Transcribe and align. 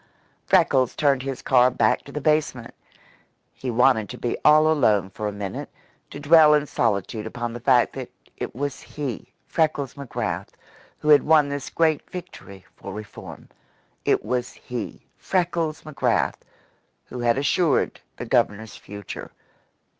Freckles 0.47 0.95
turned 0.95 1.21
his 1.21 1.43
car 1.43 1.69
back 1.69 2.01
to 2.05 2.11
the 2.11 2.19
basement. 2.21 2.73
He 3.53 3.69
wanted 3.69 4.09
to 4.09 4.17
be 4.17 4.35
all 4.43 4.65
alone 4.67 5.11
for 5.11 5.27
a 5.27 5.31
minute, 5.31 5.69
to 6.09 6.19
dwell 6.19 6.55
in 6.55 6.65
solitude 6.65 7.27
upon 7.27 7.53
the 7.53 7.59
fact 7.59 7.93
that 7.93 8.09
it 8.35 8.55
was 8.55 8.81
he, 8.81 9.31
Freckles 9.45 9.93
McGrath, 9.93 10.47
who 10.97 11.09
had 11.09 11.21
won 11.21 11.49
this 11.49 11.69
great 11.69 12.09
victory 12.09 12.65
for 12.75 12.91
reform. 12.91 13.47
It 14.03 14.25
was 14.25 14.53
he, 14.53 15.05
Freckles 15.19 15.83
McGrath, 15.83 16.37
who 17.05 17.19
had 17.19 17.37
assured 17.37 18.01
the 18.17 18.25
Governor's 18.25 18.75
future. 18.75 19.29